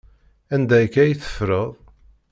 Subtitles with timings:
[0.53, 1.69] Anda akka ay teffreḍ?